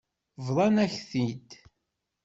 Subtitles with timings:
[0.45, 1.49] Bḍant-ak-t-id.